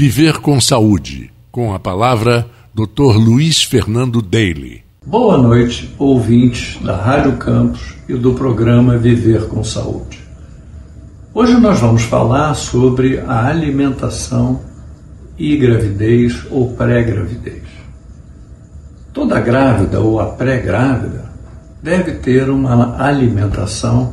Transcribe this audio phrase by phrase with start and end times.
[0.00, 3.16] Viver com Saúde, com a palavra Dr.
[3.16, 4.84] Luiz Fernando Daly.
[5.04, 10.20] Boa noite, ouvintes da Rádio Campos e do programa Viver com Saúde.
[11.34, 14.60] Hoje nós vamos falar sobre a alimentação
[15.36, 17.64] e gravidez ou pré-gravidez.
[19.12, 21.24] Toda grávida ou a pré-grávida
[21.82, 24.12] deve ter uma alimentação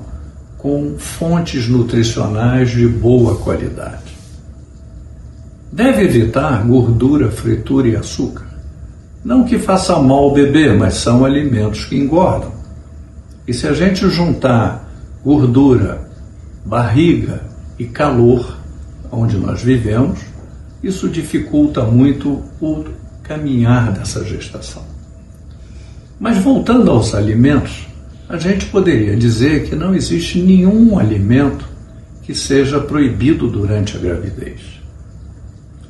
[0.58, 4.15] com fontes nutricionais de boa qualidade.
[5.76, 8.46] Deve evitar gordura, fritura e açúcar.
[9.26, 12.54] Não que faça mal beber, mas são alimentos que engordam.
[13.46, 14.90] E se a gente juntar
[15.22, 16.00] gordura,
[16.66, 17.42] barriga
[17.78, 18.58] e calor,
[19.12, 20.20] onde nós vivemos,
[20.82, 22.86] isso dificulta muito o
[23.22, 24.84] caminhar dessa gestação.
[26.18, 27.86] Mas voltando aos alimentos,
[28.30, 31.68] a gente poderia dizer que não existe nenhum alimento
[32.24, 34.85] que seja proibido durante a gravidez.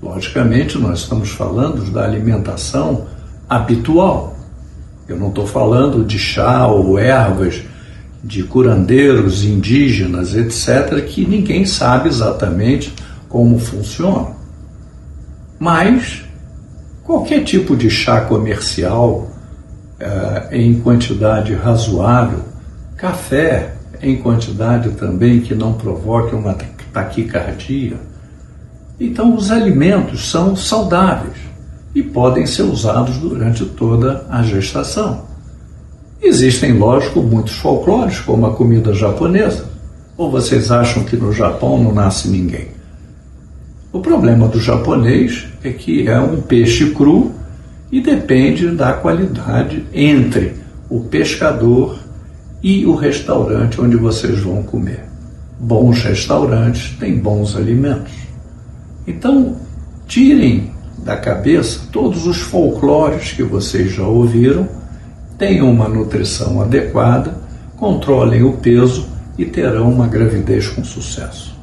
[0.06, 3.08] Logicamente, nós estamos falando da alimentação
[3.50, 4.38] habitual.
[5.10, 7.64] Eu não estou falando de chá ou ervas
[8.24, 12.94] de curandeiros indígenas, etc., que ninguém sabe exatamente
[13.28, 14.36] como funcionam.
[15.58, 16.24] Mas
[17.04, 19.28] qualquer tipo de chá comercial
[20.00, 22.42] eh, em quantidade razoável,
[22.96, 26.56] café em quantidade também que não provoque uma
[26.94, 27.98] taquicardia.
[29.00, 31.38] Então, os alimentos são saudáveis
[31.94, 35.26] e podem ser usados durante toda a gestação.
[36.22, 39.66] Existem, lógico, muitos folclores, como a comida japonesa.
[40.18, 42.70] Ou vocês acham que no Japão não nasce ninguém?
[43.92, 47.32] O problema do japonês é que é um peixe cru
[47.92, 50.54] e depende da qualidade entre
[50.90, 51.98] o pescador
[52.62, 55.06] e o restaurante onde vocês vão comer.
[55.60, 58.12] Bons restaurantes têm bons alimentos.
[59.08, 59.56] Então,
[60.08, 64.68] tirem da cabeça todos os folclores que vocês já ouviram
[65.38, 67.38] tenham uma nutrição adequada,
[67.78, 69.08] controlem o peso
[69.38, 71.56] e terão uma gravidez com sucesso.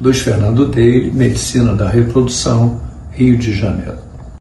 [0.00, 2.80] Luiz Fernando Deire, Medicina da Reprodução,
[3.12, 4.09] Rio de Janeiro.